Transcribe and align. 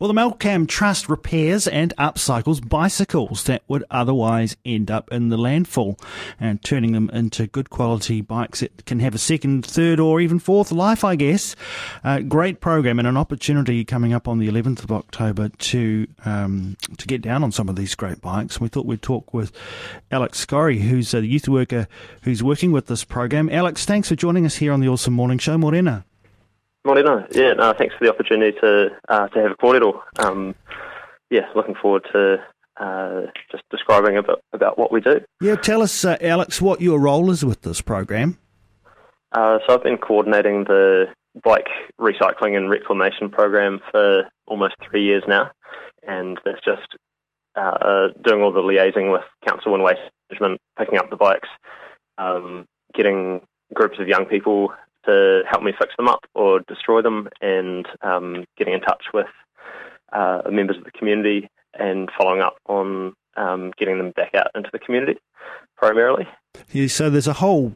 Well, 0.00 0.12
the 0.12 0.20
Malcam 0.20 0.66
Trust 0.66 1.08
repairs 1.08 1.68
and 1.68 1.94
upcycles 1.96 2.68
bicycles 2.68 3.44
that 3.44 3.62
would 3.68 3.84
otherwise 3.92 4.56
end 4.64 4.90
up 4.90 5.12
in 5.12 5.28
the 5.28 5.36
landfill 5.36 6.00
and 6.40 6.60
turning 6.64 6.90
them 6.90 7.08
into 7.10 7.46
good 7.46 7.70
quality 7.70 8.20
bikes 8.20 8.58
that 8.58 8.86
can 8.86 8.98
have 8.98 9.14
a 9.14 9.18
second, 9.18 9.64
third, 9.64 10.00
or 10.00 10.20
even 10.20 10.40
fourth 10.40 10.72
life, 10.72 11.04
I 11.04 11.14
guess. 11.14 11.54
Uh, 12.02 12.20
great 12.20 12.60
program 12.60 12.98
and 12.98 13.06
an 13.06 13.16
opportunity 13.16 13.84
coming 13.84 14.12
up 14.12 14.26
on 14.26 14.40
the 14.40 14.48
11th 14.48 14.82
of 14.82 14.90
October 14.90 15.48
to 15.48 16.08
um, 16.24 16.76
to 16.98 17.06
get 17.06 17.22
down 17.22 17.44
on 17.44 17.52
some 17.52 17.68
of 17.68 17.76
these 17.76 17.94
great 17.94 18.20
bikes. 18.20 18.60
We 18.60 18.66
thought 18.66 18.86
we'd 18.86 19.00
talk 19.00 19.32
with 19.32 19.52
Alex 20.10 20.40
Scorry, 20.40 20.80
who's 20.80 21.14
a 21.14 21.24
youth 21.24 21.48
worker 21.48 21.86
who's 22.22 22.42
working 22.42 22.72
with 22.72 22.88
this 22.88 23.04
program. 23.04 23.48
Alex, 23.48 23.84
thanks 23.84 24.08
for 24.08 24.16
joining 24.16 24.44
us 24.44 24.56
here 24.56 24.72
on 24.72 24.80
the 24.80 24.88
Awesome 24.88 25.14
Morning 25.14 25.38
Show. 25.38 25.56
Morena. 25.56 26.04
Morena. 26.84 27.26
Yeah, 27.30 27.54
no, 27.54 27.72
thanks 27.76 27.94
for 27.98 28.04
the 28.04 28.10
opportunity 28.10 28.58
to 28.60 28.90
uh, 29.08 29.28
to 29.28 29.42
have 29.42 29.52
a 29.52 29.54
kōrero. 29.54 30.00
Um, 30.18 30.54
yeah, 31.30 31.46
looking 31.54 31.74
forward 31.74 32.04
to 32.12 32.36
uh, 32.76 33.22
just 33.50 33.64
describing 33.70 34.16
a 34.16 34.22
bit 34.22 34.36
about 34.52 34.78
what 34.78 34.92
we 34.92 35.00
do. 35.00 35.20
Yeah, 35.40 35.56
tell 35.56 35.82
us, 35.82 36.04
uh, 36.04 36.16
Alex, 36.20 36.60
what 36.60 36.80
your 36.80 36.98
role 36.98 37.30
is 37.30 37.44
with 37.44 37.62
this 37.62 37.80
program. 37.80 38.38
Uh, 39.32 39.58
so 39.66 39.74
I've 39.74 39.82
been 39.82 39.98
coordinating 39.98 40.64
the 40.64 41.06
bike 41.42 41.68
recycling 42.00 42.56
and 42.56 42.70
reclamation 42.70 43.30
program 43.30 43.80
for 43.90 44.28
almost 44.46 44.74
three 44.88 45.04
years 45.04 45.24
now, 45.26 45.50
and 46.06 46.38
that's 46.44 46.64
just 46.64 46.96
uh, 47.56 48.08
doing 48.22 48.42
all 48.42 48.52
the 48.52 48.60
liaising 48.60 49.10
with 49.10 49.22
council 49.46 49.74
and 49.74 49.82
waste 49.82 50.00
management, 50.30 50.60
picking 50.78 50.98
up 50.98 51.10
the 51.10 51.16
bikes, 51.16 51.48
um, 52.18 52.66
getting 52.94 53.40
groups 53.72 53.98
of 53.98 54.08
young 54.08 54.26
people 54.26 54.72
to 55.06 55.42
help 55.50 55.62
me 55.62 55.72
fix 55.78 55.94
them 55.96 56.08
up 56.08 56.24
or 56.34 56.60
destroy 56.60 57.02
them, 57.02 57.28
and 57.40 57.86
um, 58.02 58.44
getting 58.56 58.74
in 58.74 58.80
touch 58.80 59.04
with 59.12 59.26
uh, 60.12 60.42
members 60.50 60.76
of 60.76 60.84
the 60.84 60.90
community 60.90 61.48
and 61.74 62.10
following 62.16 62.40
up 62.40 62.56
on 62.66 63.14
um, 63.36 63.72
getting 63.76 63.98
them 63.98 64.12
back 64.12 64.34
out 64.34 64.48
into 64.54 64.70
the 64.72 64.78
community 64.78 65.18
primarily. 65.76 66.26
Yeah, 66.70 66.86
so 66.86 67.10
there's 67.10 67.26
a 67.26 67.32
whole 67.34 67.74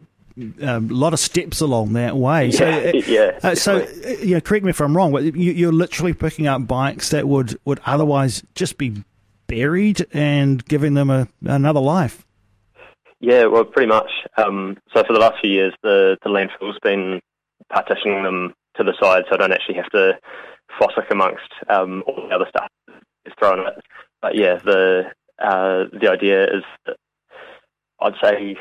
um, 0.63 0.89
lot 0.89 1.13
of 1.13 1.19
steps 1.19 1.61
along 1.61 1.95
that 1.95 2.17
way. 2.17 2.51
So, 2.51 2.69
yeah, 2.69 2.93
yeah 3.07 3.39
uh, 3.43 3.55
so 3.55 3.79
uh, 3.83 4.09
yeah, 4.23 4.41
correct 4.41 4.65
me 4.65 4.71
if 4.71 4.81
I'm 4.81 4.97
wrong, 4.97 5.13
but 5.13 5.35
you, 5.37 5.69
are 5.69 5.73
literally 5.73 6.13
picking 6.15 6.47
up 6.47 6.67
bikes 6.67 7.11
that 7.11 7.27
would, 7.27 7.59
would 7.65 7.81
otherwise 7.85 8.43
just 8.55 8.79
be 8.79 9.05
buried 9.47 10.07
and 10.13 10.65
giving 10.67 10.95
them 10.95 11.11
a, 11.11 11.29
another 11.45 11.81
life. 11.81 12.25
Yeah, 13.21 13.47
well, 13.47 13.65
pretty 13.65 13.89
much. 13.89 14.11
Um, 14.37 14.77
so 14.95 15.03
for 15.05 15.13
the 15.13 15.19
last 15.19 15.41
few 15.41 15.51
years, 15.51 15.75
the, 15.83 16.17
the 16.23 16.31
landfill's 16.31 16.79
been 16.83 17.21
partitioning 17.69 18.23
them 18.23 18.55
to 18.77 18.85
the 18.85 18.95
side, 19.01 19.25
so 19.29 19.35
I 19.35 19.39
don't 19.39 19.53
actually 19.53 19.77
have 19.77 19.91
to 19.91 20.19
fossick 20.81 21.11
amongst 21.11 21.51
um, 21.69 22.05
all 22.07 22.29
the 22.29 22.35
other 22.35 22.47
stuff 22.49 22.69
is 23.27 23.33
thrown 23.39 23.61
at 23.61 23.79
it. 23.79 23.85
But 24.23 24.37
yeah, 24.37 24.59
the 24.65 25.05
uh, 25.39 25.85
the 26.01 26.11
idea 26.11 26.45
is 26.45 26.65
that 26.87 26.97
I'd 28.01 28.15
say 28.23 28.57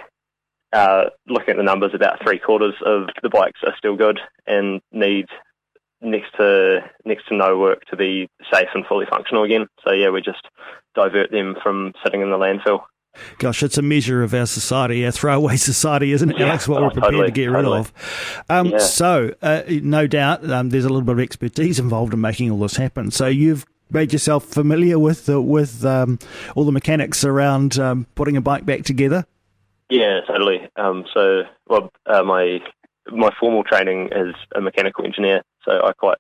uh, 0.74 1.06
looking 1.28 1.52
at 1.52 1.58
the 1.58 1.64
numbers, 1.64 1.92
about 1.94 2.24
three 2.24 2.40
quarters 2.40 2.76
of 2.86 3.10
the 3.22 3.30
bikes 3.30 3.62
are 3.66 3.76
still 3.78 3.96
good 3.96 4.20
and 4.46 4.82
need 4.92 5.26
next 6.02 6.34
to 6.38 6.80
next 7.06 7.28
to 7.28 7.36
no 7.36 7.58
work 7.58 7.86
to 7.86 7.96
be 7.96 8.28
safe 8.52 8.70
and 8.74 8.86
fully 8.86 9.06
functional 9.10 9.44
again. 9.44 9.68
So 9.86 9.94
yeah, 9.94 10.10
we 10.10 10.22
just 10.22 10.46
divert 10.96 11.32
them 11.32 11.56
from 11.62 11.94
sitting 12.04 12.22
in 12.22 12.32
the 12.32 12.38
landfill 12.38 12.82
Gosh, 13.40 13.64
it's 13.64 13.78
a 13.78 13.82
measure 13.82 14.24
of 14.24 14.34
our 14.34 14.46
society, 14.46 15.06
our 15.06 15.12
throwaway 15.12 15.56
society, 15.58 16.12
isn't 16.12 16.32
it, 16.32 16.40
yeah, 16.40 16.48
Alex? 16.48 16.68
What 16.68 16.82
oh, 16.82 16.86
we're 16.86 16.92
prepared 16.92 17.14
totally, 17.14 17.28
to 17.28 17.32
get 17.32 17.46
totally. 17.48 17.78
rid 17.78 17.80
of. 17.80 18.44
Um, 18.50 18.68
yeah. 18.68 18.78
So, 18.80 19.34
uh, 19.42 19.64
no 19.68 20.08
doubt, 20.08 20.50
um, 20.50 20.70
there's 20.70 20.86
a 20.86 20.90
little 20.90 21.04
bit 21.04 21.14
of 21.14 21.20
expertise 21.20 21.80
involved 21.80 22.14
in 22.14 22.22
making 22.22 22.52
all 22.52 22.60
this 22.60 22.78
happen. 22.78 23.12
So, 23.12 23.28
you've 23.28 23.66
made 23.90 24.14
yourself 24.14 24.46
familiar 24.46 25.00
with 25.00 25.26
the, 25.26 25.42
with 25.42 25.86
um, 25.86 26.20
all 26.56 26.66
the 26.66 26.72
mechanics 26.72 27.24
around 27.24 27.80
um, 27.80 28.08
putting 28.16 28.38
a 28.38 28.42
bike 28.42 28.66
back 28.66 28.84
together. 28.84 29.26
Yeah, 29.90 30.20
totally. 30.28 30.68
Um, 30.76 31.06
so, 31.14 31.44
well, 31.68 31.92
uh, 32.06 32.24
my 32.24 32.60
my 33.10 33.32
formal 33.40 33.64
training 33.64 34.10
is 34.12 34.36
a 34.54 34.60
mechanical 34.60 35.06
engineer, 35.06 35.42
so 35.64 35.82
I 35.84 35.94
quite 35.94 36.18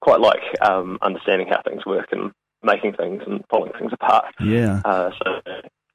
quite 0.00 0.20
like 0.20 0.42
um, 0.60 0.98
understanding 1.00 1.48
how 1.48 1.62
things 1.62 1.86
work 1.86 2.08
and 2.12 2.32
making 2.62 2.92
things 2.94 3.22
and 3.26 3.46
pulling 3.48 3.72
things 3.78 3.92
apart. 3.92 4.26
Yeah. 4.40 4.82
Uh, 4.84 5.10
so 5.22 5.40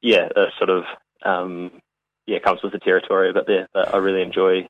yeah, 0.02 0.30
sort 0.58 0.70
of 0.70 0.84
um, 1.24 1.82
yeah 2.26 2.40
comes 2.40 2.62
with 2.64 2.74
the 2.74 2.80
territory 2.80 3.30
a 3.30 3.34
bit 3.34 3.48
there. 3.48 3.68
But 3.74 3.94
I 3.94 3.98
really 3.98 4.22
enjoy 4.22 4.68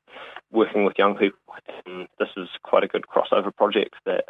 working 0.50 0.84
with 0.84 0.98
young 0.98 1.16
people, 1.16 1.38
and 1.86 2.08
this 2.18 2.28
is 2.36 2.48
quite 2.62 2.84
a 2.84 2.88
good 2.88 3.04
crossover 3.06 3.54
project 3.54 3.94
that 4.06 4.24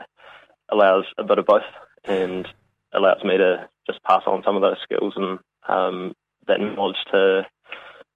allows 0.70 1.04
a 1.18 1.24
bit 1.24 1.38
of 1.38 1.46
both 1.46 1.62
and 2.04 2.46
allows 2.92 3.22
me 3.24 3.36
to 3.36 3.68
just 3.86 4.02
pass 4.04 4.22
on 4.26 4.42
some 4.44 4.56
of 4.56 4.62
those 4.62 4.76
skills 4.82 5.14
and 5.16 5.38
um, 5.68 6.14
that 6.46 6.60
knowledge 6.60 6.96
to 7.10 7.42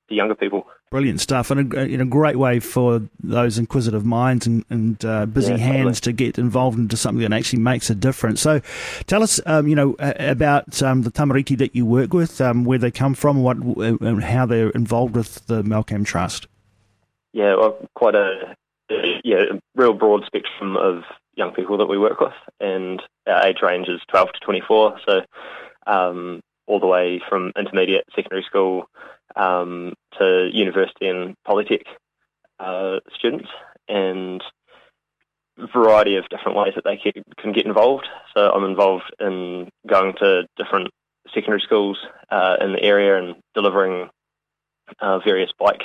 the 0.09 0.15
younger 0.15 0.35
people. 0.35 0.67
Brilliant 0.91 1.21
stuff, 1.21 1.51
and 1.51 1.75
a, 1.75 1.85
in 1.85 2.01
a 2.01 2.05
great 2.05 2.37
way 2.37 2.61
for 2.61 3.03
those 3.21 3.59
inquisitive 3.59 4.05
minds 4.05 4.47
and, 4.47 4.65
and 4.71 5.05
uh, 5.05 5.27
busy 5.27 5.53
yeah, 5.53 5.59
hands 5.59 6.01
totally. 6.01 6.13
to 6.13 6.13
get 6.13 6.39
involved 6.39 6.79
into 6.79 6.97
something 6.97 7.29
that 7.29 7.37
actually 7.37 7.59
makes 7.59 7.91
a 7.91 7.95
difference. 7.95 8.41
So, 8.41 8.61
tell 9.07 9.23
us, 9.23 9.41
um, 9.47 9.67
you 9.67 9.75
know, 9.75 9.97
about 9.99 10.81
um, 10.83 11.03
the 11.03 11.11
tamariki 11.11 11.59
that 11.59 11.75
you 11.75 11.85
work 11.85 12.13
with, 12.13 12.41
um, 12.41 12.65
where 12.65 12.79
they 12.79 12.93
come 12.93 13.15
from, 13.15 13.43
what, 13.43 13.57
and 13.57 14.23
how 14.23 14.47
they're 14.47 14.71
involved 14.71 15.17
with 15.17 15.45
the 15.47 15.63
Malcam 15.63 16.07
Trust. 16.07 16.47
Yeah, 17.33 17.57
well, 17.57 17.77
quite 17.97 18.15
a 18.15 18.57
yeah, 19.25 19.45
real 19.75 19.93
broad 19.93 20.25
spectrum 20.25 20.77
of 20.77 21.03
young 21.35 21.53
people 21.53 21.79
that 21.79 21.87
we 21.87 21.99
work 21.99 22.21
with, 22.21 22.33
and 22.61 23.03
our 23.27 23.47
age 23.47 23.59
range 23.63 23.89
is 23.89 24.01
12 24.09 24.33
to 24.33 24.41
24. 24.41 25.01
So, 25.07 25.21
um, 25.87 26.41
all 26.67 26.81
the 26.81 26.87
way 26.87 27.21
from 27.29 27.53
intermediate, 27.57 28.05
secondary 28.15 28.43
school, 28.43 28.89
um, 29.35 29.95
to 30.19 30.49
university 30.53 31.09
and 31.09 31.35
polytech 31.47 31.85
uh, 32.59 33.01
students, 33.17 33.49
and 33.89 34.43
a 35.59 35.67
variety 35.69 36.17
of 36.17 36.29
different 36.29 36.57
ways 36.57 36.73
that 36.75 36.85
they 36.85 36.97
can 36.97 37.53
get 37.53 37.67
involved. 37.67 38.07
So 38.35 38.51
I'm 38.51 38.65
involved 38.65 39.05
in 39.21 39.69
going 39.87 40.15
to 40.21 40.47
different 40.57 40.91
secondary 41.35 41.61
schools 41.61 41.99
uh, 42.31 42.57
in 42.61 42.73
the 42.73 42.83
area 42.83 43.17
and 43.19 43.37
delivering 43.55 44.09
uh, 45.01 45.19
various 45.21 45.51
bike 45.59 45.83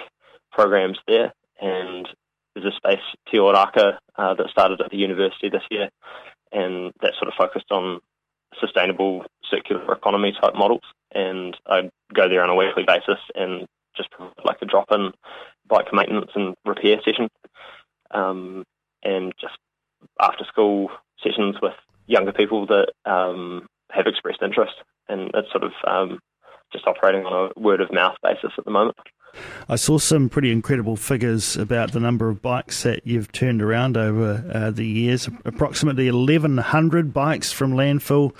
programs 0.51 0.97
there. 1.07 1.33
And 1.59 2.07
there's 2.53 2.73
a 2.73 2.75
space, 2.75 3.03
Te 3.29 3.37
Oraka, 3.37 3.97
uh, 4.17 4.33
that 4.35 4.49
started 4.49 4.81
at 4.81 4.91
the 4.91 4.97
university 4.97 5.49
this 5.49 5.63
year, 5.69 5.89
and 6.51 6.91
that 7.01 7.13
sort 7.17 7.27
of 7.27 7.33
focused 7.37 7.71
on 7.71 7.99
sustainable 8.59 9.25
circular 9.51 9.93
economy 9.93 10.33
type 10.41 10.55
models. 10.55 10.83
And 11.13 11.55
I'd 11.67 11.91
go 12.13 12.27
there 12.27 12.43
on 12.43 12.49
a 12.49 12.55
weekly 12.55 12.83
basis 12.87 13.19
and 13.35 13.67
just 13.95 14.09
provide 14.11 14.33
like 14.43 14.57
a 14.61 14.65
drop 14.65 14.87
in 14.91 15.11
bike 15.67 15.93
maintenance 15.93 16.31
and 16.33 16.55
repair 16.65 16.97
session. 17.03 17.29
Um, 18.11 18.63
and 19.03 19.33
just 19.39 19.57
after 20.19 20.45
school 20.45 20.89
sessions 21.23 21.57
with 21.61 21.73
younger 22.07 22.31
people 22.31 22.65
that 22.67 22.87
um, 23.05 23.67
have 23.91 24.07
expressed 24.07 24.41
interest. 24.41 24.73
And 25.07 25.31
it's 25.33 25.51
sort 25.51 25.63
of 25.63 25.71
um, 25.87 26.19
just 26.71 26.87
operating 26.87 27.25
on 27.25 27.51
a 27.55 27.59
word 27.59 27.81
of 27.81 27.91
mouth 27.91 28.15
basis 28.23 28.51
at 28.57 28.65
the 28.65 28.71
moment. 28.71 28.97
I 29.69 29.77
saw 29.77 29.97
some 29.97 30.29
pretty 30.29 30.51
incredible 30.51 30.97
figures 30.97 31.55
about 31.55 31.93
the 31.93 31.99
number 31.99 32.29
of 32.29 32.41
bikes 32.41 32.83
that 32.83 33.07
you've 33.07 33.31
turned 33.31 33.61
around 33.61 33.95
over 33.95 34.43
uh, 34.53 34.71
the 34.71 34.85
years. 34.85 35.29
Approximately 35.45 36.11
1,100 36.11 37.13
bikes 37.13 37.51
from 37.51 37.73
landfill 37.73 38.35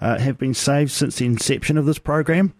uh, 0.00 0.18
have 0.18 0.38
been 0.38 0.54
saved 0.54 0.90
since 0.90 1.16
the 1.16 1.26
inception 1.26 1.78
of 1.78 1.86
this 1.86 1.98
program. 1.98 2.54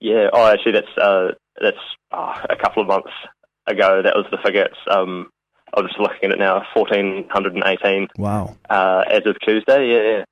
Yeah, 0.00 0.28
oh, 0.32 0.46
actually, 0.46 0.72
that's 0.72 0.98
uh, 0.98 1.32
that's 1.60 1.76
oh, 2.12 2.34
a 2.48 2.56
couple 2.56 2.82
of 2.82 2.88
months 2.88 3.12
ago. 3.66 4.02
That 4.02 4.14
was 4.14 4.26
the 4.30 4.38
figure. 4.44 4.62
It's, 4.62 4.78
um, 4.90 5.30
I'm 5.74 5.86
just 5.86 5.98
looking 5.98 6.30
at 6.30 6.32
it 6.32 6.38
now. 6.38 6.62
1,418. 6.74 8.08
Wow. 8.16 8.56
Uh, 8.70 9.04
as 9.10 9.26
of 9.26 9.36
Tuesday, 9.44 9.88
yeah. 9.92 10.18
yeah. 10.18 10.24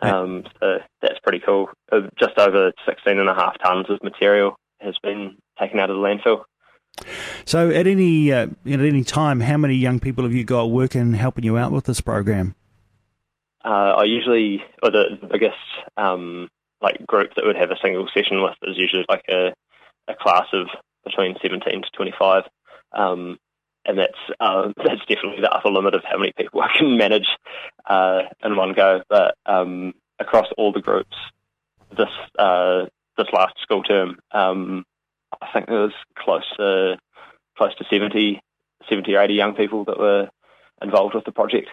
Um, 0.00 0.44
so 0.60 0.78
that's 1.02 1.18
pretty 1.22 1.40
cool. 1.44 1.70
Uh, 1.90 2.02
just 2.18 2.38
over 2.38 2.72
16 2.86 3.18
and 3.18 3.28
a 3.28 3.34
half 3.34 3.56
tons 3.62 3.86
of 3.90 4.02
material 4.02 4.56
has 4.80 4.96
been 5.02 5.36
taken 5.60 5.78
out 5.80 5.90
of 5.90 5.96
the 5.96 6.02
landfill. 6.02 6.44
So, 7.44 7.70
at 7.70 7.86
any 7.86 8.32
uh, 8.32 8.48
at 8.66 8.80
any 8.80 9.04
time, 9.04 9.40
how 9.40 9.56
many 9.56 9.74
young 9.74 10.00
people 10.00 10.24
have 10.24 10.34
you 10.34 10.42
got 10.42 10.70
working 10.70 11.12
helping 11.12 11.44
you 11.44 11.56
out 11.56 11.70
with 11.70 11.84
this 11.84 12.00
program? 12.00 12.56
Uh, 13.64 13.94
I 13.98 14.04
usually, 14.04 14.62
or 14.82 14.90
the, 14.90 15.18
the 15.20 15.26
biggest 15.26 15.56
um, 15.96 16.48
like 16.80 17.04
group 17.06 17.34
that 17.34 17.44
would 17.44 17.56
have 17.56 17.70
a 17.70 17.78
single 17.82 18.08
session 18.14 18.42
with 18.42 18.54
is 18.62 18.76
usually 18.76 19.04
like 19.08 19.24
a, 19.28 19.52
a 20.06 20.14
class 20.14 20.46
of 20.52 20.68
between 21.04 21.36
17 21.42 21.82
to 21.82 21.90
25. 21.96 22.44
Um, 22.92 23.38
and 23.84 23.98
that's 23.98 24.18
uh, 24.38 24.72
that's 24.76 25.04
definitely 25.08 25.40
the 25.40 25.50
upper 25.50 25.70
limit 25.70 25.94
of 25.94 26.04
how 26.04 26.18
many 26.18 26.32
people 26.36 26.60
I 26.62 26.76
can 26.76 26.96
manage 26.96 27.28
uh, 27.86 28.22
in 28.44 28.56
one 28.56 28.74
go. 28.74 29.02
But 29.08 29.34
um, 29.46 29.94
across 30.18 30.46
all 30.56 30.72
the 30.72 30.80
groups, 30.80 31.16
this 31.96 32.08
uh, 32.38 32.86
this 33.16 33.28
last 33.32 33.54
school 33.60 33.82
term, 33.82 34.18
um, 34.32 34.84
I 35.40 35.48
think 35.52 35.66
there 35.66 35.80
was 35.80 35.92
close 36.16 36.44
to 36.58 36.98
close 37.56 37.74
to 37.76 37.84
70 37.90 38.40
70 38.88 39.14
or 39.14 39.20
80 39.20 39.34
young 39.34 39.54
people 39.54 39.84
that 39.84 39.98
were 39.98 40.28
involved 40.80 41.14
with 41.14 41.24
the 41.24 41.32
project. 41.32 41.68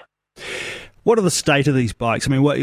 What 1.06 1.20
are 1.20 1.22
the 1.22 1.30
state 1.30 1.68
of 1.68 1.76
these 1.76 1.94
bikes? 1.94 2.28
I 2.28 2.32
mean, 2.32 2.42
what, 2.42 2.58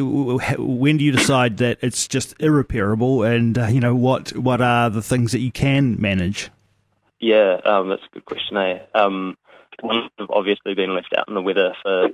when 0.58 0.96
do 0.96 1.04
you 1.04 1.12
decide 1.12 1.58
that 1.58 1.78
it's 1.80 2.08
just 2.08 2.34
irreparable, 2.40 3.22
and 3.22 3.56
uh, 3.56 3.68
you 3.68 3.78
know 3.78 3.94
what 3.94 4.34
what 4.36 4.60
are 4.60 4.90
the 4.90 5.00
things 5.00 5.30
that 5.30 5.38
you 5.38 5.52
can 5.52 6.00
manage? 6.00 6.50
Yeah, 7.20 7.60
um, 7.64 7.88
that's 7.88 8.02
a 8.02 8.14
good 8.14 8.24
question. 8.24 8.56
Eh? 8.56 8.80
Um, 8.96 9.36
one 9.80 10.08
have 10.18 10.28
obviously 10.30 10.74
been 10.74 10.92
left 10.92 11.14
out 11.16 11.28
in 11.28 11.34
the 11.34 11.40
weather 11.40 11.72
for 11.84 12.08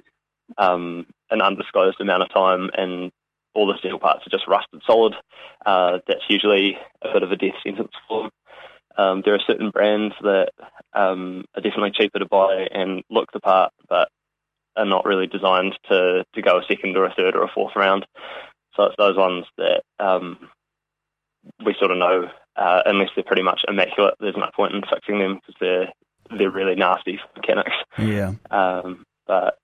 um, 0.59 1.07
an 1.31 1.41
undisclosed 1.41 1.99
amount 1.99 2.25
of 2.25 2.29
time, 2.29 2.69
and 2.77 3.11
all 3.55 3.67
the 3.67 3.79
steel 3.79 3.99
parts 3.99 4.27
are 4.27 4.31
just 4.31 4.47
rusted 4.47 4.83
solid. 4.87 5.15
Uh, 5.65 6.01
that's 6.07 6.29
usually 6.29 6.77
a 7.01 7.11
bit 7.11 7.23
of 7.23 7.33
a 7.33 7.37
death 7.37 7.55
sentence 7.65 7.93
for 8.07 8.25
them. 8.25 8.31
Um, 8.99 9.23
there 9.25 9.35
are 9.35 9.41
certain 9.47 9.71
brands 9.71 10.15
that 10.21 10.51
um, 10.93 11.47
are 11.55 11.63
definitely 11.63 11.93
cheaper 11.93 12.19
to 12.19 12.27
buy 12.27 12.69
and 12.71 13.03
look 13.09 13.33
the 13.33 13.41
part, 13.41 13.73
but 13.89 14.11
are 14.79 14.87
not 14.87 15.05
really 15.05 15.27
designed 15.27 15.79
to, 15.89 16.25
to 16.35 16.43
go 16.43 16.59
a 16.59 16.65
second 16.67 16.97
or 16.97 17.05
a 17.05 17.15
third 17.15 17.35
or 17.35 17.43
a 17.43 17.51
fourth 17.53 17.75
round. 17.77 18.07
So 18.75 18.85
it's 18.85 18.97
those 18.97 19.17
ones 19.17 19.45
that 19.59 19.83
um, 19.99 20.39
we 21.65 21.75
sort 21.79 21.91
of 21.91 21.99
know, 21.99 22.31
uh, 22.57 22.83
unless 22.87 23.11
they're 23.15 23.25
pretty 23.25 23.43
much 23.43 23.65
immaculate, 23.67 24.15
there's 24.21 24.37
no 24.37 24.51
point 24.55 24.75
in 24.75 24.83
fixing 24.83 25.19
them 25.19 25.35
because 25.35 25.55
they're 25.61 25.93
they're 26.37 26.51
really 26.51 26.75
nasty 26.75 27.17
for 27.17 27.41
mechanics. 27.41 27.77
Yeah. 27.97 28.35
Um, 28.51 29.05
but 29.27 29.59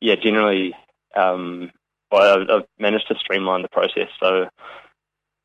yeah, 0.00 0.16
generally, 0.16 0.74
um, 1.16 1.70
well, 2.12 2.40
I've, 2.40 2.50
I've 2.50 2.66
managed 2.78 3.08
to 3.08 3.14
streamline 3.18 3.62
the 3.62 3.68
process. 3.68 4.08
So 4.20 4.48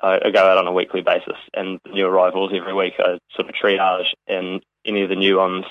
I, 0.02 0.20
I, 0.26 0.32
go 0.32 0.46
out 0.46 0.58
on 0.58 0.68
a 0.68 0.74
weekly 0.74 1.02
basis, 1.02 1.38
and 1.54 1.80
the 1.86 1.92
new 1.92 2.06
arrivals 2.06 2.52
every 2.54 2.74
week 2.74 2.94
I 3.00 3.20
sort 3.36 3.50
of 3.50 3.56
triage, 3.56 4.08
and 4.28 4.62
any 4.86 5.04
of 5.04 5.10
the 5.10 5.16
new 5.16 5.38
ones 5.38 5.66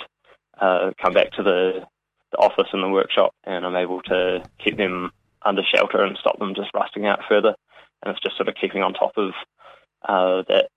uh, 0.59 0.93
come 1.01 1.13
back 1.13 1.33
to 1.33 1.43
the 1.43 1.87
the 2.35 2.43
office 2.43 2.69
and 2.73 2.83
the 2.83 2.89
workshop, 2.89 3.35
and 3.45 3.65
I'm 3.65 3.77
able 3.77 4.03
to 4.03 4.43
keep 4.63 4.77
them 4.77 5.11
under 5.43 5.63
shelter 5.63 6.03
and 6.03 6.17
stop 6.19 6.39
them 6.39 6.55
just 6.55 6.71
rusting 6.75 7.07
out 7.07 7.21
further. 7.29 7.55
And 8.03 8.13
it's 8.13 8.23
just 8.23 8.37
sort 8.37 8.49
of 8.49 8.55
keeping 8.61 8.83
on 8.83 8.93
top 8.93 9.13
of 9.17 9.33
uh, 10.07 10.43
that. 10.49 10.69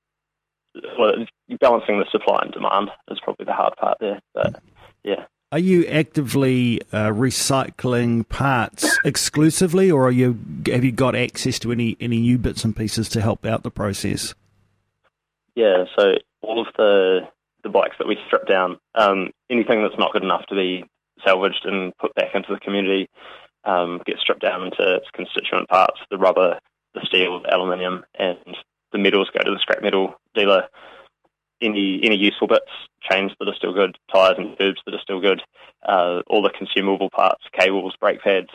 Well, 0.99 1.25
balancing 1.59 1.99
the 1.99 2.05
supply 2.11 2.39
and 2.43 2.51
demand 2.51 2.89
is 3.09 3.19
probably 3.23 3.45
the 3.45 3.53
hard 3.53 3.75
part 3.77 3.97
there. 3.99 4.21
But 4.33 4.61
yeah. 5.03 5.25
Are 5.51 5.59
you 5.59 5.85
actively 5.87 6.81
uh, 6.91 7.09
recycling 7.09 8.27
parts 8.27 8.97
exclusively, 9.03 9.89
or 9.89 10.07
are 10.07 10.11
you 10.11 10.37
have 10.67 10.83
you 10.83 10.91
got 10.91 11.15
access 11.15 11.57
to 11.59 11.71
any 11.71 11.97
any 11.99 12.19
new 12.19 12.37
bits 12.37 12.63
and 12.63 12.75
pieces 12.75 13.09
to 13.09 13.21
help 13.21 13.45
out 13.45 13.63
the 13.63 13.71
process? 13.71 14.35
Yeah, 15.55 15.85
so 15.97 16.15
all 16.41 16.61
of 16.61 16.67
the 16.75 17.21
the 17.63 17.69
bikes 17.69 17.95
that 17.97 18.07
we 18.07 18.17
strip 18.27 18.45
down, 18.47 18.77
um, 18.93 19.31
anything 19.49 19.81
that's 19.81 19.97
not 19.97 20.11
good 20.11 20.23
enough 20.23 20.45
to 20.47 20.55
be 20.55 20.83
salvaged 21.23 21.65
and 21.65 21.95
put 21.97 22.13
back 22.15 22.35
into 22.35 22.53
the 22.53 22.59
community, 22.59 23.09
um, 23.63 24.01
get 24.05 24.19
stripped 24.19 24.41
down 24.41 24.63
into 24.63 24.95
its 24.95 25.07
constituent 25.13 25.67
parts, 25.69 25.99
the 26.09 26.17
rubber, 26.17 26.59
the 26.93 27.05
steel, 27.05 27.41
the 27.41 27.53
aluminium, 27.53 28.05
and 28.17 28.37
the 28.91 28.97
metals 28.97 29.29
go 29.33 29.43
to 29.43 29.51
the 29.51 29.59
scrap 29.59 29.81
metal 29.81 30.15
dealer. 30.35 30.67
Any 31.59 31.99
any 32.03 32.15
useful 32.15 32.47
bits, 32.47 32.69
chains 33.01 33.31
that 33.39 33.47
are 33.47 33.55
still 33.55 33.73
good, 33.73 33.97
tyres 34.13 34.35
and 34.37 34.57
tubes 34.59 34.79
that 34.85 34.93
are 34.93 35.01
still 35.01 35.19
good, 35.19 35.41
uh, 35.87 36.21
all 36.27 36.43
the 36.43 36.51
consumable 36.55 37.09
parts, 37.09 37.43
cables, 37.51 37.95
brake 37.99 38.21
pads, 38.21 38.49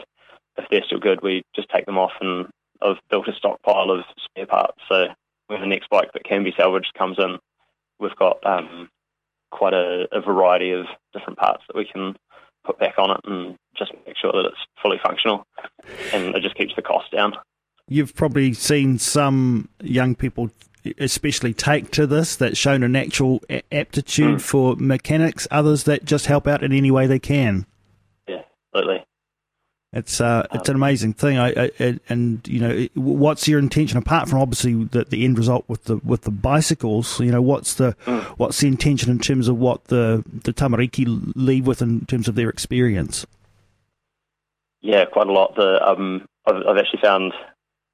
if 0.56 0.66
they're 0.70 0.84
still 0.84 1.00
good, 1.00 1.20
we 1.22 1.42
just 1.54 1.68
take 1.70 1.86
them 1.86 1.98
off 1.98 2.12
and 2.20 2.46
I've 2.80 3.00
built 3.10 3.28
a 3.28 3.34
stockpile 3.34 3.90
of 3.90 4.04
spare 4.24 4.46
parts. 4.46 4.78
So 4.88 5.06
when 5.46 5.60
the 5.60 5.66
next 5.66 5.88
bike 5.90 6.12
that 6.12 6.24
can 6.24 6.44
be 6.44 6.54
salvaged 6.56 6.94
comes 6.96 7.18
in, 7.18 7.38
we've 7.98 8.16
got 8.16 8.44
um, 8.44 8.88
quite 9.50 9.74
a, 9.74 10.06
a, 10.12 10.20
variety 10.20 10.72
of 10.72 10.86
different 11.12 11.38
parts 11.38 11.62
that 11.68 11.76
we 11.76 11.84
can 11.84 12.16
put 12.64 12.78
back 12.78 12.98
on 12.98 13.10
it 13.10 13.20
and 13.24 13.56
just 13.76 13.92
make 14.06 14.16
sure 14.16 14.32
that 14.32 14.46
it's 14.46 14.58
fully 14.82 14.98
functional, 15.04 15.46
and 16.12 16.34
it 16.34 16.42
just 16.42 16.54
keeps 16.54 16.74
the 16.74 16.82
cost 16.82 17.10
down. 17.10 17.34
You've 17.88 18.14
probably 18.14 18.52
seen 18.54 18.98
some 18.98 19.68
young 19.80 20.14
people 20.14 20.50
especially 20.98 21.54
take 21.54 21.90
to 21.92 22.06
this 22.06 22.36
that 22.36 22.56
shown 22.56 22.82
a 22.82 22.88
natural 22.88 23.40
aptitude 23.70 24.38
mm. 24.38 24.40
for 24.40 24.76
mechanics 24.76 25.46
others 25.50 25.84
that 25.84 26.04
just 26.04 26.26
help 26.26 26.46
out 26.48 26.62
in 26.62 26.72
any 26.72 26.90
way 26.90 27.06
they 27.06 27.20
can 27.20 27.66
yeah 28.26 28.42
absolutely 28.74 29.04
it's 29.92 30.22
uh, 30.22 30.46
it's 30.52 30.70
an 30.70 30.74
amazing 30.74 31.12
thing. 31.12 31.38
I, 31.38 31.70
I, 31.78 32.00
and 32.08 32.46
you 32.48 32.60
know, 32.60 32.88
what's 32.94 33.46
your 33.46 33.58
intention 33.58 33.98
apart 33.98 34.28
from 34.28 34.38
obviously 34.40 34.84
the, 34.84 35.04
the 35.04 35.24
end 35.24 35.36
result 35.36 35.64
with 35.68 35.84
the 35.84 35.98
with 35.98 36.22
the 36.22 36.30
bicycles? 36.30 37.20
You 37.20 37.30
know, 37.30 37.42
what's 37.42 37.74
the 37.74 37.94
mm. 38.06 38.22
what's 38.38 38.60
the 38.60 38.68
intention 38.68 39.10
in 39.10 39.18
terms 39.18 39.48
of 39.48 39.58
what 39.58 39.84
the 39.84 40.24
the 40.44 40.52
tamariki 40.54 41.32
leave 41.34 41.66
with 41.66 41.82
in 41.82 42.06
terms 42.06 42.26
of 42.26 42.36
their 42.36 42.48
experience? 42.48 43.26
Yeah, 44.80 45.04
quite 45.04 45.26
a 45.26 45.32
lot. 45.32 45.56
The 45.56 45.86
um, 45.86 46.26
I've, 46.46 46.56
I've 46.66 46.78
actually 46.78 47.02
found 47.02 47.34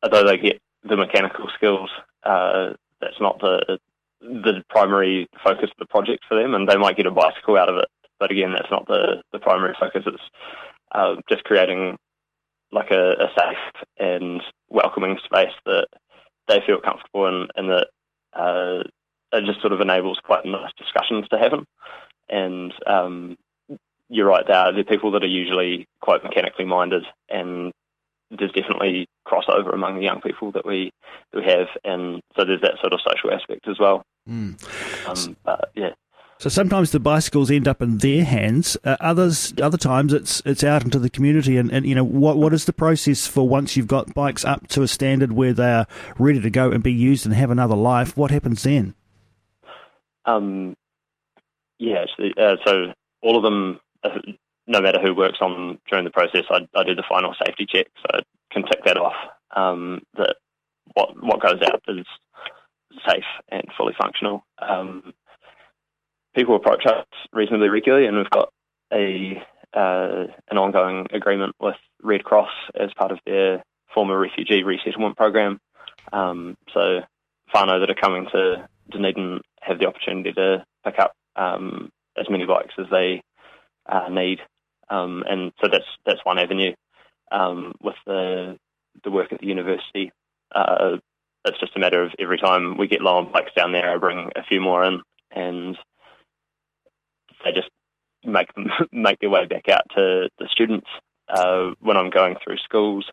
although 0.02 0.24
they 0.24 0.38
get 0.38 0.60
the 0.84 0.96
mechanical 0.96 1.48
skills, 1.56 1.90
uh, 2.22 2.74
that's 3.00 3.20
not 3.20 3.40
the 3.40 3.78
the 4.20 4.62
primary 4.70 5.28
focus 5.42 5.70
of 5.70 5.78
the 5.80 5.86
project 5.86 6.24
for 6.28 6.40
them, 6.40 6.54
and 6.54 6.68
they 6.68 6.76
might 6.76 6.96
get 6.96 7.06
a 7.06 7.10
bicycle 7.10 7.56
out 7.56 7.68
of 7.68 7.76
it. 7.76 7.88
But 8.20 8.30
again, 8.30 8.52
that's 8.52 8.70
not 8.70 8.86
the 8.86 9.22
the 9.32 9.40
primary 9.40 9.74
focus. 9.80 10.04
It's 10.06 10.22
uh, 10.92 11.16
just 11.28 11.44
creating 11.44 11.96
like 12.72 12.90
a, 12.90 13.12
a, 13.12 13.28
safe 13.38 13.84
and 13.98 14.42
welcoming 14.68 15.18
space 15.24 15.52
that 15.64 15.86
they 16.48 16.60
feel 16.66 16.80
comfortable 16.80 17.26
in 17.26 17.48
and 17.56 17.70
that 17.70 17.86
uh, 18.34 18.82
it 19.32 19.44
just 19.46 19.60
sort 19.60 19.72
of 19.72 19.80
enables 19.80 20.18
quite 20.22 20.44
nice 20.44 20.72
discussions 20.76 21.26
to 21.28 21.38
happen. 21.38 21.64
And 22.28 22.72
um, 22.86 23.36
you're 24.08 24.26
right, 24.26 24.46
there 24.46 24.56
are 24.56 24.84
people 24.84 25.10
that 25.12 25.22
are 25.22 25.26
usually 25.26 25.86
quite 26.00 26.22
mechanically 26.24 26.64
minded, 26.64 27.04
and 27.28 27.72
there's 28.30 28.52
definitely 28.52 29.06
crossover 29.26 29.72
among 29.72 29.96
the 29.96 30.04
young 30.04 30.20
people 30.20 30.52
that 30.52 30.66
we 30.66 30.90
that 31.32 31.38
we 31.40 31.44
have, 31.46 31.68
and 31.84 32.20
so 32.36 32.44
there's 32.44 32.60
that 32.62 32.78
sort 32.80 32.92
of 32.92 33.00
social 33.00 33.32
aspect 33.32 33.66
as 33.68 33.78
well. 33.78 34.02
Mm. 34.28 34.58
Um, 35.08 35.36
but 35.44 35.70
yeah. 35.74 35.92
So 36.40 36.48
sometimes 36.48 36.92
the 36.92 37.00
bicycles 37.00 37.50
end 37.50 37.66
up 37.66 37.82
in 37.82 37.98
their 37.98 38.24
hands. 38.24 38.76
Uh, 38.84 38.96
others, 39.00 39.52
other 39.60 39.76
times 39.76 40.12
it's 40.12 40.40
it's 40.46 40.62
out 40.62 40.84
into 40.84 41.00
the 41.00 41.10
community. 41.10 41.56
And, 41.56 41.72
and 41.72 41.84
you 41.84 41.96
know 41.96 42.04
what 42.04 42.36
what 42.36 42.54
is 42.54 42.64
the 42.64 42.72
process 42.72 43.26
for 43.26 43.48
once 43.48 43.76
you've 43.76 43.88
got 43.88 44.14
bikes 44.14 44.44
up 44.44 44.68
to 44.68 44.82
a 44.82 44.88
standard 44.88 45.32
where 45.32 45.52
they 45.52 45.72
are 45.72 45.86
ready 46.16 46.40
to 46.40 46.50
go 46.50 46.70
and 46.70 46.80
be 46.82 46.92
used 46.92 47.26
and 47.26 47.34
have 47.34 47.50
another 47.50 47.74
life? 47.74 48.16
What 48.16 48.30
happens 48.30 48.62
then? 48.62 48.94
Um, 50.26 50.76
yeah, 51.78 52.04
uh, 52.36 52.56
so 52.64 52.92
all 53.22 53.36
of 53.36 53.42
them, 53.42 53.80
uh, 54.04 54.18
no 54.68 54.80
matter 54.80 55.00
who 55.00 55.14
works 55.14 55.38
on 55.40 55.78
during 55.88 56.04
the 56.04 56.10
process, 56.10 56.44
I, 56.50 56.68
I 56.74 56.84
do 56.84 56.94
the 56.94 57.04
final 57.08 57.34
safety 57.44 57.66
check, 57.68 57.86
so 57.96 58.18
I 58.18 58.20
can 58.52 58.62
tick 58.62 58.84
that 58.84 58.96
off. 58.96 59.14
Um, 59.56 60.02
that 60.16 60.36
what 60.94 61.20
what 61.20 61.40
goes 61.40 61.60
out 61.62 61.82
is 61.88 62.06
safe 63.08 63.24
and 63.50 63.64
fully 63.76 63.94
functional. 63.98 64.44
Um, 64.58 65.14
people 66.34 66.56
approach 66.56 66.86
us 66.86 67.06
reasonably 67.32 67.68
regularly, 67.68 68.06
and 68.06 68.16
we've 68.16 68.30
got 68.30 68.52
a 68.92 69.42
uh, 69.74 70.26
an 70.50 70.58
ongoing 70.58 71.06
agreement 71.12 71.54
with 71.60 71.76
Red 72.02 72.24
Cross 72.24 72.50
as 72.74 72.90
part 72.96 73.12
of 73.12 73.18
their 73.26 73.62
former 73.94 74.18
refugee 74.18 74.62
resettlement 74.62 75.16
program. 75.16 75.60
Um, 76.12 76.56
so 76.72 77.00
whānau 77.54 77.80
that 77.80 77.90
are 77.90 78.00
coming 78.00 78.26
to 78.32 78.68
Dunedin 78.90 79.40
have 79.60 79.78
the 79.78 79.86
opportunity 79.86 80.32
to 80.32 80.64
pick 80.84 80.98
up 80.98 81.12
um, 81.36 81.90
as 82.18 82.26
many 82.30 82.46
bikes 82.46 82.74
as 82.78 82.86
they 82.90 83.22
uh, 83.86 84.08
need, 84.10 84.40
um, 84.88 85.24
and 85.28 85.52
so 85.60 85.68
that's 85.70 85.84
that's 86.06 86.24
one 86.24 86.38
avenue. 86.38 86.74
Um, 87.30 87.74
with 87.82 87.96
the 88.06 88.56
the 89.04 89.10
work 89.10 89.32
at 89.32 89.40
the 89.40 89.46
university, 89.46 90.12
uh, 90.54 90.96
it's 91.44 91.60
just 91.60 91.76
a 91.76 91.80
matter 91.80 92.02
of 92.02 92.12
every 92.18 92.38
time 92.38 92.78
we 92.78 92.88
get 92.88 93.02
low 93.02 93.16
on 93.16 93.32
bikes 93.32 93.52
down 93.54 93.72
there, 93.72 93.92
I 93.92 93.98
bring 93.98 94.30
a 94.34 94.42
few 94.42 94.60
more 94.60 94.84
in, 94.84 95.02
and 95.30 95.76
they 97.44 97.52
just 97.52 97.70
make 98.24 98.52
them 98.54 98.66
make 98.92 99.18
their 99.20 99.30
way 99.30 99.46
back 99.46 99.68
out 99.68 99.84
to 99.96 100.28
the 100.38 100.48
students 100.50 100.88
uh, 101.28 101.70
when 101.80 101.96
I'm 101.96 102.10
going 102.10 102.36
through 102.42 102.58
schools. 102.58 103.06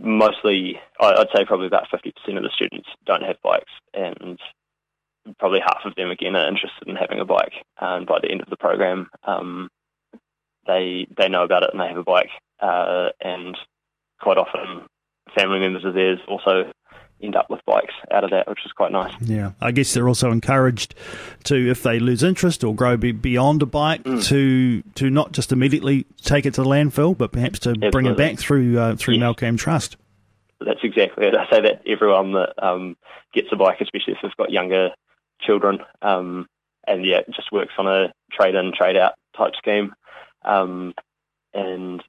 Mostly, 0.00 0.80
I'd 1.00 1.28
say 1.34 1.44
probably 1.44 1.68
about 1.68 1.86
50% 1.88 2.36
of 2.36 2.42
the 2.42 2.50
students 2.52 2.88
don't 3.06 3.22
have 3.22 3.36
bikes, 3.44 3.70
and 3.92 4.40
probably 5.38 5.60
half 5.60 5.82
of 5.84 5.94
them 5.94 6.10
again 6.10 6.34
are 6.34 6.48
interested 6.48 6.88
in 6.88 6.96
having 6.96 7.20
a 7.20 7.24
bike. 7.24 7.52
And 7.80 8.04
by 8.06 8.18
the 8.20 8.30
end 8.30 8.40
of 8.40 8.50
the 8.50 8.56
program, 8.56 9.08
um, 9.24 9.68
they 10.66 11.06
they 11.16 11.28
know 11.28 11.44
about 11.44 11.62
it 11.62 11.70
and 11.72 11.80
they 11.80 11.88
have 11.88 11.96
a 11.96 12.02
bike. 12.02 12.30
Uh, 12.60 13.10
and 13.20 13.56
quite 14.20 14.38
often, 14.38 14.86
family 15.36 15.60
members 15.60 15.84
of 15.84 15.94
theirs 15.94 16.18
also 16.28 16.72
end 17.24 17.36
up 17.36 17.50
with 17.50 17.60
bikes 17.66 17.94
out 18.10 18.24
of 18.24 18.30
that, 18.30 18.48
which 18.48 18.60
is 18.64 18.72
quite 18.72 18.92
nice. 18.92 19.12
Yeah, 19.20 19.52
I 19.60 19.72
guess 19.72 19.94
they're 19.94 20.08
also 20.08 20.30
encouraged 20.30 20.94
to, 21.44 21.70
if 21.70 21.82
they 21.82 21.98
lose 21.98 22.22
interest 22.22 22.62
or 22.62 22.74
grow 22.74 22.96
beyond 22.96 23.62
a 23.62 23.66
bike, 23.66 24.02
mm. 24.04 24.24
to 24.26 24.82
to 24.94 25.10
not 25.10 25.32
just 25.32 25.52
immediately 25.52 26.06
take 26.22 26.46
it 26.46 26.54
to 26.54 26.62
the 26.62 26.68
landfill, 26.68 27.16
but 27.16 27.32
perhaps 27.32 27.58
to 27.60 27.70
Absolutely. 27.70 27.90
bring 27.90 28.06
it 28.06 28.16
back 28.16 28.38
through 28.38 28.78
uh, 28.78 28.96
through 28.96 29.14
yes. 29.14 29.22
Malcam 29.22 29.58
Trust. 29.58 29.96
That's 30.60 30.80
exactly 30.82 31.26
it. 31.26 31.34
I 31.34 31.48
say 31.50 31.60
that 31.62 31.82
everyone 31.86 32.32
that 32.32 32.54
um, 32.62 32.96
gets 33.32 33.48
a 33.52 33.56
bike, 33.56 33.80
especially 33.80 34.14
if 34.14 34.18
they've 34.22 34.36
got 34.36 34.50
younger 34.50 34.90
children, 35.40 35.78
um, 36.00 36.46
and 36.86 37.04
yeah, 37.04 37.18
it 37.18 37.26
just 37.34 37.52
works 37.52 37.74
on 37.78 37.86
a 37.86 38.12
trade 38.32 38.54
in, 38.54 38.72
trade 38.72 38.96
out 38.96 39.14
type 39.36 39.52
scheme. 39.58 39.94
Um, 40.44 40.94
and 41.52 42.02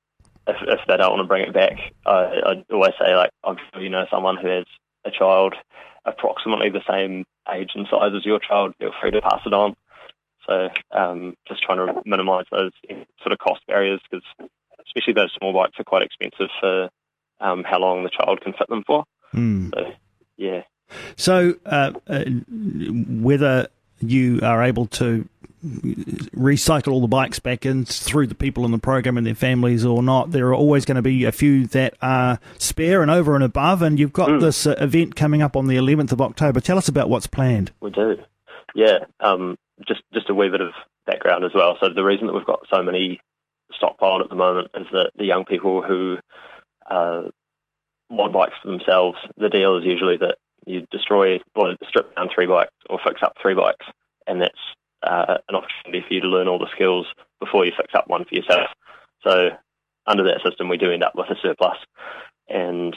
if, 0.47 0.57
if 0.61 0.79
they 0.87 0.97
don't 0.97 1.11
want 1.11 1.21
to 1.21 1.27
bring 1.27 1.43
it 1.43 1.53
back, 1.53 1.77
I, 2.05 2.11
I 2.45 2.65
always 2.71 2.93
say 2.99 3.15
like, 3.15 3.31
I'm 3.43 3.57
sure 3.73 3.81
you 3.81 3.89
know 3.89 4.05
someone 4.11 4.37
who 4.37 4.47
has 4.47 4.65
a 5.05 5.11
child 5.11 5.55
approximately 6.05 6.69
the 6.69 6.83
same 6.89 7.25
age 7.51 7.71
and 7.75 7.87
size 7.89 8.11
as 8.15 8.25
your 8.25 8.39
child. 8.39 8.73
Feel 8.79 8.91
free 8.99 9.11
to 9.11 9.21
pass 9.21 9.41
it 9.45 9.53
on. 9.53 9.75
So 10.47 10.69
um, 10.91 11.35
just 11.47 11.63
trying 11.63 11.85
to 11.85 12.01
minimise 12.05 12.45
those 12.51 12.71
sort 13.21 13.31
of 13.31 13.39
cost 13.39 13.61
barriers 13.67 13.99
because 14.09 14.25
especially 14.85 15.13
those 15.13 15.33
small 15.37 15.53
bikes 15.53 15.79
are 15.79 15.83
quite 15.83 16.03
expensive 16.03 16.49
for 16.59 16.89
um, 17.39 17.63
how 17.63 17.79
long 17.79 18.03
the 18.03 18.09
child 18.09 18.41
can 18.41 18.53
fit 18.53 18.69
them 18.69 18.83
for. 18.85 19.05
Mm. 19.33 19.73
So 19.73 19.93
yeah. 20.37 20.61
So 21.15 21.55
uh, 21.65 21.93
uh, 22.07 22.23
whether 22.25 23.67
you 23.99 24.39
are 24.43 24.63
able 24.63 24.85
to 24.87 25.27
recycle 25.65 26.91
all 26.91 27.01
the 27.01 27.07
bikes 27.07 27.39
back 27.39 27.65
in 27.65 27.85
through 27.85 28.27
the 28.27 28.35
people 28.35 28.65
in 28.65 28.71
the 28.71 28.77
program 28.77 29.17
and 29.17 29.25
their 29.25 29.35
families 29.35 29.83
or 29.83 30.03
not, 30.03 30.31
there 30.31 30.47
are 30.47 30.55
always 30.55 30.85
going 30.85 30.95
to 30.95 31.01
be 31.01 31.23
a 31.23 31.31
few 31.31 31.65
that 31.67 31.95
are 32.01 32.39
spare 32.57 33.01
and 33.01 33.09
over 33.09 33.35
and 33.35 33.43
above. 33.43 33.81
And 33.81 33.99
you've 33.99 34.13
got 34.13 34.29
mm. 34.29 34.41
this 34.41 34.67
uh, 34.67 34.75
event 34.79 35.15
coming 35.15 35.41
up 35.41 35.55
on 35.55 35.67
the 35.67 35.75
11th 35.75 36.11
of 36.11 36.21
October. 36.21 36.59
Tell 36.59 36.77
us 36.77 36.87
about 36.87 37.09
what's 37.09 37.27
planned. 37.27 37.71
We 37.81 37.89
do. 37.91 38.17
Yeah. 38.75 38.99
Um, 39.19 39.57
just 39.87 40.01
just 40.13 40.29
a 40.29 40.33
wee 40.33 40.49
bit 40.49 40.61
of 40.61 40.71
background 41.05 41.43
as 41.43 41.51
well. 41.53 41.77
So 41.79 41.89
the 41.93 42.03
reason 42.03 42.27
that 42.27 42.33
we've 42.33 42.45
got 42.45 42.65
so 42.73 42.81
many 42.81 43.19
stockpiled 43.81 44.21
at 44.21 44.29
the 44.29 44.35
moment 44.35 44.69
is 44.75 44.87
that 44.91 45.11
the 45.17 45.25
young 45.25 45.45
people 45.45 45.81
who 45.81 46.17
uh, 46.89 47.23
want 48.09 48.33
bikes 48.33 48.53
for 48.61 48.69
themselves, 48.69 49.17
the 49.37 49.49
deal 49.49 49.77
is 49.77 49.85
usually 49.85 50.17
that 50.17 50.37
you 50.65 50.85
destroy 50.91 51.39
or 51.55 51.75
strip 51.87 52.15
down 52.15 52.29
three 52.33 52.47
bikes 52.47 52.71
or 52.89 52.99
fix 53.05 53.21
up 53.21 53.33
three 53.41 53.53
bikes, 53.53 53.85
and 54.27 54.41
that's 54.41 54.59
uh, 55.05 55.37
an 55.47 55.55
opportunity 55.55 56.03
for 56.07 56.13
you 56.13 56.21
to 56.21 56.27
learn 56.27 56.47
all 56.47 56.59
the 56.59 56.71
skills 56.73 57.05
before 57.39 57.65
you 57.65 57.71
fix 57.77 57.93
up 57.93 58.07
one 58.07 58.25
for 58.25 58.35
yourself. 58.35 58.69
So 59.23 59.49
under 60.07 60.23
that 60.23 60.41
system, 60.43 60.69
we 60.69 60.77
do 60.77 60.91
end 60.91 61.03
up 61.03 61.13
with 61.15 61.29
a 61.29 61.35
surplus. 61.41 61.77
And 62.49 62.95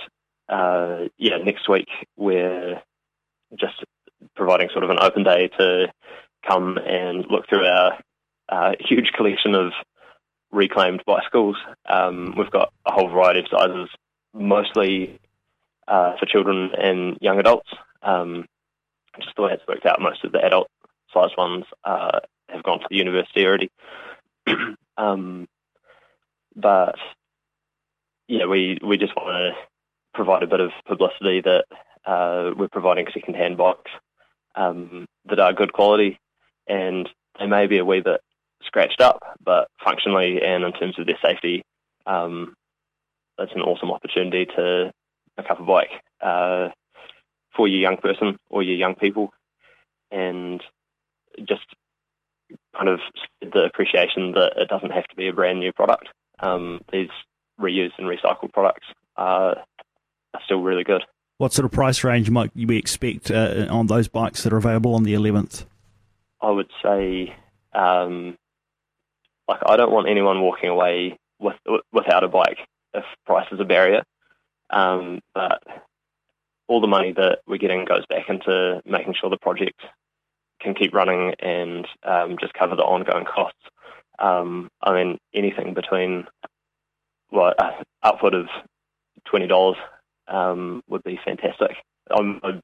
uh, 0.49 1.09
yeah, 1.19 1.39
next 1.39 1.69
week 1.69 1.89
we're 2.17 2.83
just 3.59 3.85
providing 4.35 4.69
sort 4.73 4.85
of 4.85 4.91
an 4.91 4.99
open 5.01 5.25
day 5.25 5.49
to 5.59 5.93
come 6.47 6.79
and 6.79 7.25
look 7.31 7.49
through 7.49 7.67
our 7.67 7.99
uh, 8.49 8.73
huge 8.81 9.13
collection 9.17 9.55
of 9.55 9.73
reclaimed 10.51 11.03
bicycles. 11.07 11.57
Um, 11.89 12.35
we've 12.37 12.51
got 12.51 12.73
a 12.87 12.93
whole 12.93 13.09
variety 13.09 13.41
of 13.41 13.47
sizes, 13.51 13.91
mostly 14.33 15.19
uh, 15.87 16.17
for 16.19 16.27
children 16.27 16.71
and 16.79 17.19
young 17.21 17.39
adults. 17.39 17.69
Um, 18.03 18.47
just 19.21 19.35
the 19.37 19.43
way 19.43 19.53
it's 19.53 19.67
worked 19.67 19.87
out, 19.87 20.01
most 20.01 20.25
of 20.25 20.33
the 20.33 20.45
adult 20.45 20.69
sized 21.13 21.37
ones 21.37 21.65
uh, 21.85 22.21
have 22.49 22.63
gone 22.63 22.81
to 22.81 22.87
the 22.91 22.97
university 22.97 23.45
already. 23.45 23.71
um, 24.97 25.49
but 26.55 26.97
yeah, 28.27 28.47
we 28.47 28.79
we 28.83 28.99
just 28.99 29.17
want 29.17 29.29
to 29.29 29.53
provide 30.15 30.43
a 30.43 30.47
bit 30.47 30.61
of 30.61 30.71
publicity 30.87 31.41
that 31.41 31.65
uh, 32.05 32.51
we're 32.57 32.69
providing 32.69 33.07
second-hand 33.13 33.57
bikes 33.57 33.91
um, 34.55 35.07
that 35.27 35.39
are 35.39 35.53
good 35.53 35.73
quality, 35.73 36.19
and 36.67 37.09
they 37.39 37.47
may 37.47 37.67
be 37.67 37.79
a 37.79 37.85
wee 37.85 38.01
bit 38.01 38.21
scratched 38.63 39.01
up, 39.01 39.23
but 39.43 39.69
functionally 39.83 40.43
and 40.43 40.65
in 40.65 40.73
terms 40.73 40.99
of 40.99 41.07
their 41.07 41.19
safety, 41.23 41.63
um, 42.07 42.55
an 43.39 43.63
awesome 43.63 43.91
opportunity 43.91 44.47
to 44.47 44.93
pick 45.37 45.51
up 45.51 45.61
a 45.61 45.65
bike 45.65 46.03
uh, 46.21 46.69
for 47.55 47.69
your 47.69 47.81
young 47.81 47.97
person 47.97 48.37
or 48.51 48.63
your 48.63 48.77
young 48.77 48.95
people, 48.95 49.31
and 50.11 50.63
just 51.47 51.65
kind 52.77 52.89
of 52.89 53.01
the 53.41 53.65
appreciation 53.65 54.33
that 54.33 54.53
it 54.57 54.69
doesn't 54.69 54.91
have 54.91 55.07
to 55.09 55.17
be 55.17 55.29
a 55.29 55.33
brand 55.33 55.61
new 55.61 55.73
product. 55.73 56.09
Um, 56.41 56.81
these 56.93 57.09
reused 57.61 57.99
and 57.99 58.07
recycled 58.07 58.53
products 58.53 58.87
are, 59.17 59.57
are, 60.35 60.41
still 60.45 60.63
really 60.63 60.85
good. 60.85 61.03
What 61.39 61.53
sort 61.53 61.65
of 61.65 61.73
price 61.73 62.05
range 62.05 62.31
might 62.31 62.51
we 62.55 62.77
expect 62.77 63.31
uh, 63.31 63.67
on 63.71 63.87
those 63.87 64.09
bikes 64.09 64.43
that 64.43 64.53
are 64.53 64.57
available 64.57 64.95
on 64.95 65.03
the 65.03 65.15
11th? 65.15 65.67
I 66.41 66.51
would 66.51 66.71
say, 66.83 67.35
um, 67.73 68.37
like, 69.49 69.61
I 69.67 69.77
don't 69.77 69.91
want 69.91 70.09
anyone 70.09 70.41
walking 70.41 70.69
away 70.69 71.19
with 71.41 71.57
without 71.93 72.25
a 72.25 72.29
bike 72.29 72.59
if 72.95 73.05
price 73.27 73.47
is 73.53 73.61
a 73.61 73.65
barrier. 73.65 74.05
Um, 74.71 75.21
but 75.35 75.63
all 76.69 76.81
the 76.81 76.87
money 76.87 77.13
that 77.13 77.39
we're 77.47 77.59
getting 77.59 77.85
goes 77.85 78.05
back 78.07 78.29
into 78.29 78.83
making 78.85 79.15
sure 79.19 79.31
the 79.31 79.39
project 79.39 79.81
can 80.61 80.75
keep 80.75 80.95
running 80.95 81.35
and 81.41 81.87
um, 82.03 82.37
just 82.41 82.55
cover 82.55 82.77
the 82.77 82.83
ongoing 82.83 83.25
costs. 83.25 83.61
Um, 84.19 84.71
I 84.83 84.93
mean, 84.93 85.19
anything 85.35 85.75
between 85.75 86.27
well, 87.31 87.55
uh, 87.59 87.71
upward 88.03 88.35
of 88.35 88.47
twenty 89.25 89.47
dollars 89.47 89.77
um, 90.27 90.83
would 90.89 91.05
be 91.05 91.19
fantastic. 91.25 91.77
I'm, 92.11 92.41
I 92.43 92.61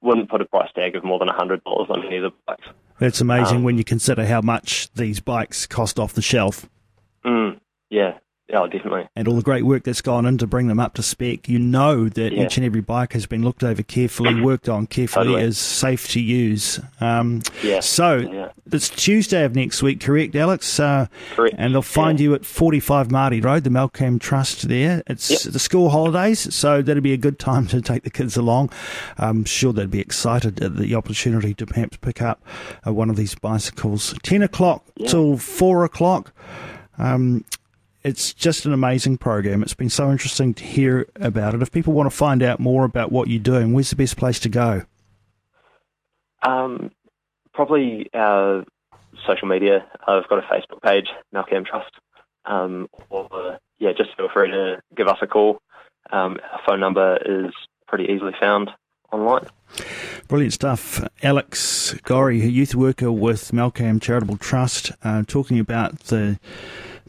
wouldn't 0.00 0.28
put 0.30 0.40
a 0.40 0.44
price 0.44 0.70
tag 0.74 0.96
of 0.96 1.04
more 1.04 1.18
than 1.18 1.28
hundred 1.28 1.62
dollars 1.64 1.88
on 1.90 2.04
any 2.04 2.16
of 2.16 2.24
the 2.24 2.30
bikes. 2.46 2.66
That's 2.98 3.20
amazing 3.20 3.64
when 3.64 3.78
you 3.78 3.84
consider 3.84 4.26
how 4.26 4.40
much 4.40 4.92
these 4.92 5.18
bikes 5.20 5.66
cost 5.66 5.98
off 5.98 6.12
the 6.12 6.22
shelf. 6.22 6.68
Mm, 7.24 7.58
yeah, 7.90 8.18
Oh, 8.52 8.66
definitely. 8.66 9.08
And 9.16 9.26
all 9.26 9.36
the 9.36 9.42
great 9.42 9.64
work 9.64 9.84
that's 9.84 10.02
gone 10.02 10.26
in 10.26 10.36
to 10.38 10.46
bring 10.46 10.66
them 10.66 10.78
up 10.78 10.92
to 10.94 11.02
spec. 11.02 11.48
You 11.48 11.58
know 11.58 12.10
that 12.10 12.32
yeah. 12.32 12.44
each 12.44 12.58
and 12.58 12.66
every 12.66 12.82
bike 12.82 13.14
has 13.14 13.24
been 13.24 13.42
looked 13.42 13.64
over 13.64 13.82
carefully, 13.82 14.40
worked 14.42 14.68
on 14.68 14.86
carefully, 14.86 15.26
totally. 15.26 15.42
is 15.44 15.56
safe 15.56 16.08
to 16.10 16.20
use. 16.20 16.78
Um, 17.00 17.40
yeah. 17.62 17.80
So 17.80 18.16
yeah. 18.16 18.50
it's 18.70 18.90
Tuesday 18.90 19.44
of 19.44 19.56
next 19.56 19.82
week, 19.82 20.00
correct, 20.00 20.36
Alex? 20.36 20.78
Uh, 20.78 21.06
correct. 21.34 21.54
And 21.58 21.72
they'll 21.72 21.80
find 21.80 22.20
yeah. 22.20 22.24
you 22.24 22.34
at 22.34 22.44
45 22.44 23.10
Marty 23.10 23.40
Road, 23.40 23.64
the 23.64 23.70
Malcam 23.70 24.20
Trust 24.20 24.68
there. 24.68 25.02
It's 25.06 25.30
yep. 25.30 25.52
the 25.52 25.58
school 25.58 25.88
holidays, 25.88 26.54
so 26.54 26.82
that'll 26.82 27.02
be 27.02 27.14
a 27.14 27.18
good 27.18 27.38
time 27.38 27.66
to 27.68 27.80
take 27.80 28.02
the 28.02 28.10
kids 28.10 28.36
along. 28.36 28.70
I'm 29.16 29.44
sure 29.44 29.72
they'd 29.72 29.90
be 29.90 30.00
excited 30.00 30.62
at 30.62 30.76
the 30.76 30.94
opportunity 30.94 31.54
to 31.54 31.64
perhaps 31.64 31.96
pick 31.96 32.20
up 32.20 32.42
uh, 32.86 32.92
one 32.92 33.08
of 33.08 33.16
these 33.16 33.34
bicycles. 33.34 34.14
10 34.22 34.42
o'clock 34.42 34.84
till 35.06 35.38
4 35.38 35.84
o'clock. 35.84 36.34
Um, 36.98 37.44
it's 38.04 38.34
just 38.34 38.66
an 38.66 38.72
amazing 38.72 39.18
program. 39.18 39.62
It's 39.62 39.74
been 39.74 39.90
so 39.90 40.10
interesting 40.10 40.54
to 40.54 40.64
hear 40.64 41.08
about 41.16 41.54
it. 41.54 41.62
If 41.62 41.70
people 41.70 41.92
want 41.92 42.10
to 42.10 42.16
find 42.16 42.42
out 42.42 42.60
more 42.60 42.84
about 42.84 43.12
what 43.12 43.28
you're 43.28 43.40
doing, 43.40 43.72
where's 43.72 43.90
the 43.90 43.96
best 43.96 44.16
place 44.16 44.38
to 44.40 44.48
go? 44.48 44.82
Um, 46.46 46.90
probably 47.54 48.10
our 48.14 48.64
social 49.26 49.48
media. 49.48 49.86
I've 50.06 50.28
got 50.28 50.38
a 50.38 50.42
Facebook 50.42 50.82
page, 50.82 51.08
Malcam 51.34 51.64
Trust. 51.64 51.92
Um, 52.44 52.88
or 53.08 53.58
yeah, 53.78 53.92
just 53.96 54.16
feel 54.16 54.28
free 54.32 54.50
to 54.50 54.82
give 54.96 55.06
us 55.06 55.18
a 55.22 55.26
call. 55.26 55.62
Um, 56.10 56.38
our 56.52 56.60
phone 56.66 56.80
number 56.80 57.18
is 57.24 57.52
pretty 57.86 58.12
easily 58.12 58.32
found 58.40 58.70
online. 59.12 59.46
Brilliant 60.28 60.52
stuff. 60.52 61.04
Alex 61.22 61.94
Gorry, 62.02 62.42
a 62.42 62.46
youth 62.46 62.74
worker 62.74 63.12
with 63.12 63.52
Malcam 63.52 64.00
Charitable 64.00 64.38
Trust, 64.38 64.92
uh, 65.04 65.22
talking 65.26 65.58
about 65.58 65.98
the 66.04 66.38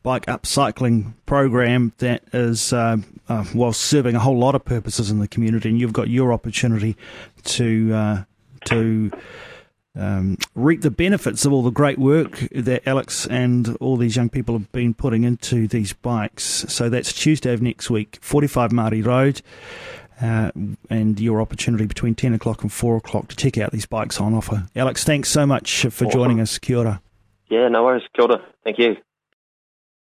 bike 0.03 0.25
upcycling 0.25 1.13
program 1.25 1.93
that 1.97 2.23
is, 2.33 2.73
uh, 2.73 2.97
uh, 3.29 3.45
well, 3.55 3.73
serving 3.73 4.15
a 4.15 4.19
whole 4.19 4.37
lot 4.37 4.53
of 4.53 4.63
purposes 4.63 5.09
in 5.09 5.19
the 5.19 5.27
community, 5.27 5.69
and 5.69 5.79
you've 5.79 5.93
got 5.93 6.09
your 6.09 6.31
opportunity 6.33 6.95
to 7.43 7.93
uh, 7.93 8.23
to 8.65 9.11
um, 9.95 10.37
reap 10.55 10.81
the 10.81 10.91
benefits 10.91 11.45
of 11.45 11.53
all 11.53 11.63
the 11.63 11.71
great 11.71 11.97
work 11.97 12.39
that 12.51 12.87
Alex 12.87 13.25
and 13.27 13.75
all 13.79 13.97
these 13.97 14.15
young 14.15 14.29
people 14.29 14.57
have 14.57 14.71
been 14.71 14.93
putting 14.93 15.23
into 15.23 15.67
these 15.67 15.93
bikes. 15.93 16.65
So 16.67 16.89
that's 16.89 17.13
Tuesday 17.13 17.53
of 17.53 17.61
next 17.61 17.89
week, 17.89 18.17
45 18.21 18.71
Marty 18.71 19.01
Road. 19.01 19.41
Uh, 20.21 20.51
and 20.89 21.19
your 21.19 21.41
opportunity 21.41 21.85
between 21.85 22.13
10 22.13 22.33
o'clock 22.35 22.61
and 22.61 22.71
4 22.71 22.97
o'clock 22.97 23.27
to 23.29 23.35
check 23.35 23.57
out 23.57 23.71
these 23.71 23.87
bikes 23.87 24.21
on 24.21 24.33
offer. 24.33 24.67
Alex, 24.75 25.03
thanks 25.03 25.27
so 25.27 25.45
much 25.45 25.81
for 25.81 26.05
awesome. 26.05 26.09
joining 26.11 26.39
us. 26.39 26.59
Kia 26.59 26.77
ora. 26.77 27.01
Yeah, 27.49 27.67
no 27.67 27.83
worries. 27.83 28.03
Kia 28.15 28.25
ora. 28.25 28.41
Thank 28.63 28.77
you. 28.77 28.95